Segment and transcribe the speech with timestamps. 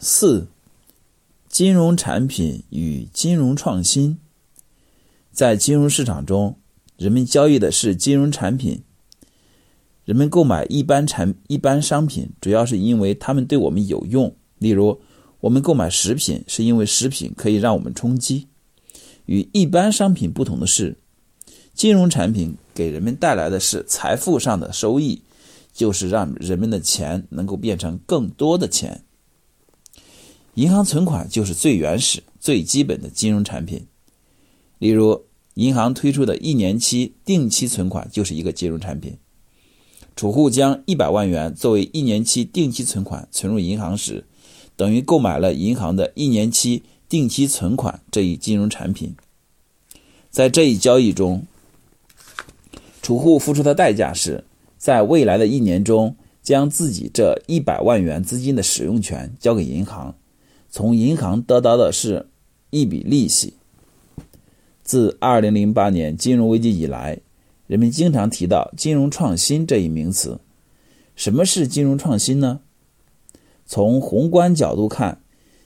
[0.00, 0.46] 四、
[1.48, 4.18] 金融产品与金融创新。
[5.32, 6.56] 在金融市场中，
[6.96, 8.82] 人们交易的是金融产品。
[10.04, 14.34] 人们购买一般产一般商品，主要是因为它们对我们有用。
[14.58, 15.00] 例如，
[15.40, 18.46] 我们购买食品，是因为食品可以让我们充饥。
[19.26, 20.96] 与一般商品不同的是，
[21.74, 25.22] 金融产品给人们带来的是财富上的收益，
[25.72, 29.04] 就是让人们的钱能够变成更多的钱。
[30.58, 33.86] 银行存款就是最原始、最基本的金融产品。
[34.80, 35.22] 例如，
[35.54, 39.18] 银行推出的一年期定期存款就是一个金融产品。
[40.16, 44.24] 储户将一百万元作为一年期定期存款存入银行时，
[44.74, 49.14] 等于购买了银行的一年期定期存款这一金融产品。
[50.28, 51.44] 在这一交易中，
[53.00, 54.42] 储户付出的代价是
[54.76, 60.16] 在未来的一年中将自己这一百万元资金的使用权交给银行，
[60.68, 62.28] 从银行得到的是
[62.70, 63.54] 一笔利息。
[64.82, 67.20] 自二零零八年金融危机以来。
[67.66, 70.40] 人们经常提到金融创新这一名词。
[71.14, 72.60] 什么是金融创新呢？
[73.66, 75.20] 从宏观角度看，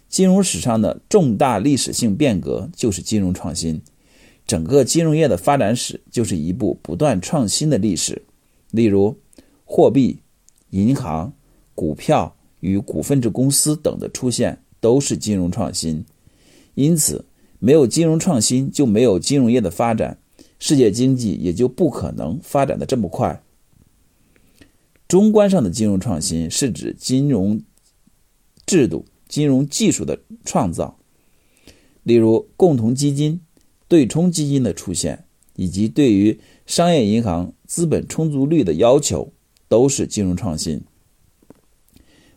[0.09, 3.81] 金融史上的重大历史性变革就是金融创新。
[4.45, 8.23] 整个金融业的发展史就是一部不断创新的历史。
[8.73, 9.17] 例如，
[9.65, 10.19] 货币、
[10.71, 11.33] 银行、
[11.77, 16.05] 股票与股份制公司等的出现都是金融创新。
[16.75, 17.25] 因此，
[17.59, 20.19] 没有金融创新，就没有金融业的发展。
[20.59, 23.43] 世界经济也就不可能发展的这么快。
[25.09, 27.63] 中观上的金融创新是指金融
[28.65, 30.99] 制度、金融技术的创造，
[32.03, 33.41] 例如共同基金、
[33.89, 35.25] 对冲基金的出现，
[35.57, 39.33] 以及对于商业银行资本充足率的要求，
[39.69, 40.81] 都是金融创新。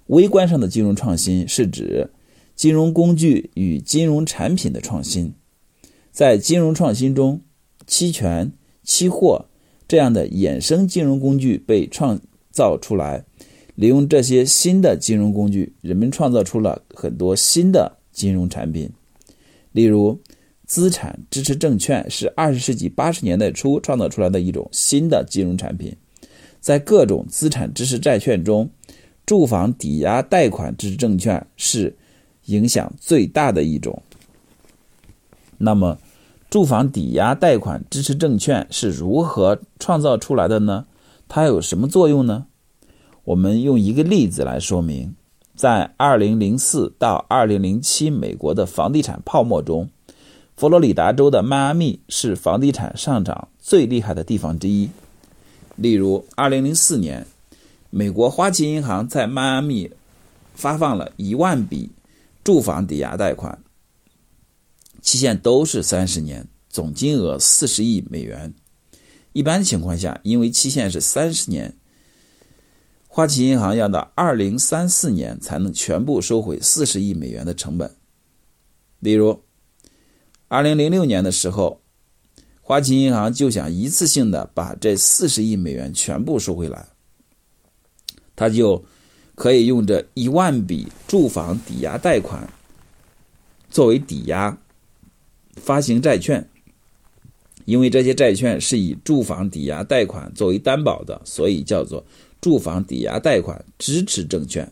[0.07, 2.09] 微观上的金融创新是指
[2.55, 5.33] 金融工具与金融产品的创新，
[6.11, 7.41] 在金融创新中。
[7.87, 9.45] 期权、期货
[9.87, 12.19] 这样的衍生金融工具被创
[12.49, 13.23] 造出来，
[13.75, 18.89] 利用这些新的金融工具，人们创造出了很多新的金融产品。
[19.71, 20.19] 例如，
[20.65, 25.95] 资产支持证券是二十世纪八十年代初创造出来的一种新的金融产品。
[26.59, 28.67] 在各种资产支持债券中，
[29.27, 31.95] 住房抵押贷款支持证券是
[32.45, 34.01] 影响最大的一种。
[35.57, 35.97] 那么，
[36.49, 40.85] 住房抵押贷款支持证券是如何创造出来的呢？
[41.27, 42.45] 它有什么作用呢？
[43.23, 45.15] 我们用一个例子来说明。
[45.55, 49.89] 在2004到2007美国的房地产泡沫中，
[50.57, 54.89] 佛罗里达州的迈阿密是房地产上涨最厉害的地方之一。
[55.77, 57.25] 例如，2004年，
[57.89, 59.89] 美国花旗银行在迈阿密
[60.53, 61.89] 发放了一万笔
[62.45, 63.61] 住房抵押贷款。
[65.01, 68.53] 期限都是三十年，总金额四十亿美元。
[69.33, 71.75] 一般情况下，因为期限是三十年，
[73.07, 77.93] 花旗银行要到二零三四年才能全部收回四十亿美元的成本。
[78.99, 79.43] 例如，
[80.47, 81.81] 二零零六年的时候，
[82.61, 86.87] 花旗银行就想一次性的把这四十亿美元全部收回来，
[88.35, 88.85] 他就
[89.35, 92.51] 可以用这一万笔住房抵押贷款
[93.69, 94.57] 作为抵押。
[95.57, 96.49] 发行债券，
[97.63, 102.05] 因为这些债券是以住房抵押贷款作为担保的，所以叫做
[102.41, 104.69] 住房抵押贷款支持证券。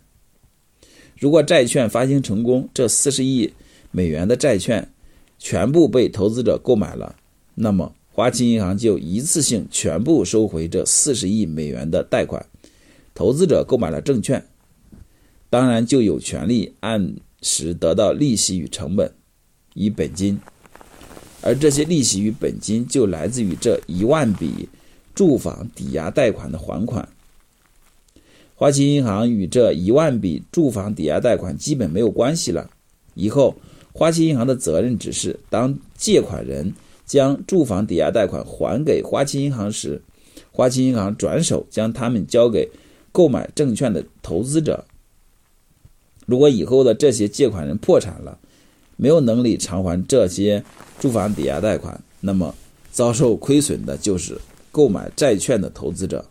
[1.18, 3.54] 如果债券发行成功，这四十亿
[3.92, 4.92] 美元的债券
[5.40, 7.16] 全部被投资者购买了，
[7.56, 12.46] 那么花旗银行就一次性全部收回这四十亿美元的贷款。
[13.14, 14.46] 投资者购买了证券，
[15.54, 19.14] 当然就有权利按时得到利息与成本，
[19.76, 20.40] 与本金。
[21.44, 24.68] 而这些利息与本金就来自于这一万笔
[25.14, 27.08] 住房抵押贷款的还款。
[28.56, 32.68] 花旗银行与这一万笔住房抵押贷款基本没有关系了。
[33.14, 33.56] 以后，
[33.94, 36.74] 花旗银行的责任只是当借款人
[37.06, 40.02] 将住房抵押贷款还给花旗银行时，
[40.52, 42.68] 花旗银行转手将他们交给
[43.12, 44.84] 购买证券的投资者。
[46.26, 48.38] 如果以后的这些借款人破产了，
[48.96, 50.64] 没有能力偿还这些
[51.00, 52.54] 住房抵押贷款，那么
[52.92, 54.38] 遭受亏损的就是
[54.72, 56.26] 购买债券的投资者。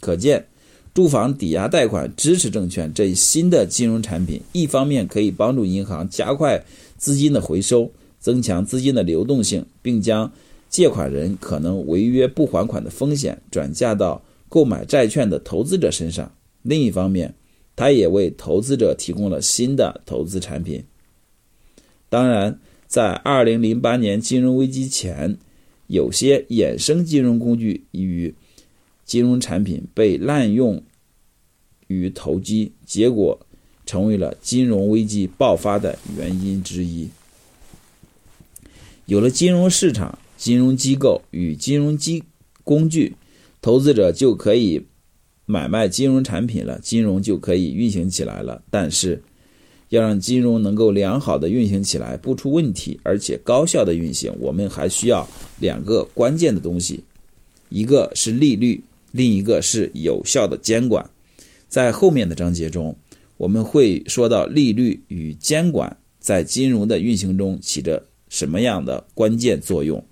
[0.00, 0.46] 可见，
[0.94, 6.64] 住房抵押贷款支持证券这一新的金融产品，一方面可以帮助银行加快
[6.96, 10.30] 资金的回收，增强资金的流动性，并将
[10.68, 16.26] 借款人可能违约不还款的风险转嫁到购买债券的投资者身上；
[16.62, 17.34] 另一方面，
[17.80, 20.84] 它也为投资者提供了新的投资产品。
[22.10, 25.38] 当然，在2008年金融危机前，
[25.86, 28.34] 有些衍生金融工具与
[29.06, 30.82] 金融产品被滥用
[31.86, 33.40] 于投机，结果
[33.86, 37.08] 成为了金融危机爆发的原因之一。
[39.06, 42.22] 有了金融市场、金融机构与金融机
[42.62, 43.16] 工具，
[43.62, 44.84] 投资者就可以
[45.50, 48.62] 买卖金融产品了，金融就可以运行起来了。
[48.70, 49.20] 但是，
[49.88, 57.02] 要让金融能够良好的运行起来，不出问题，而且高效的运行，我们还需要两个关键的东西，
[57.68, 58.80] 一个是利率，
[59.10, 61.04] 另一个是有效的监管。
[61.68, 62.96] 在后面的章节中，
[63.36, 70.04] 我们会说到利率与监管在金融的运行中起着什么样的关键作用。